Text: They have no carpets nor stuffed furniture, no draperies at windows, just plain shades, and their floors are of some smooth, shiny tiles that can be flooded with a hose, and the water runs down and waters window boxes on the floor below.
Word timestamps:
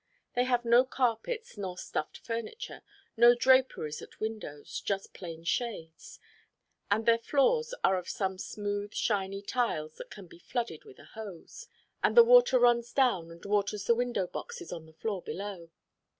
They 0.33 0.45
have 0.45 0.65
no 0.65 0.83
carpets 0.83 1.59
nor 1.59 1.77
stuffed 1.77 2.17
furniture, 2.17 2.81
no 3.15 3.35
draperies 3.35 4.01
at 4.01 4.19
windows, 4.19 4.81
just 4.83 5.13
plain 5.13 5.43
shades, 5.43 6.19
and 6.89 7.05
their 7.05 7.19
floors 7.19 7.75
are 7.83 7.99
of 7.99 8.09
some 8.09 8.39
smooth, 8.39 8.95
shiny 8.95 9.43
tiles 9.43 9.97
that 9.97 10.09
can 10.09 10.25
be 10.25 10.39
flooded 10.39 10.85
with 10.85 10.97
a 10.97 11.05
hose, 11.05 11.67
and 12.01 12.17
the 12.17 12.23
water 12.23 12.57
runs 12.57 12.91
down 12.93 13.29
and 13.29 13.45
waters 13.45 13.87
window 13.89 14.25
boxes 14.25 14.73
on 14.73 14.87
the 14.87 14.93
floor 14.93 15.21
below. 15.21 15.69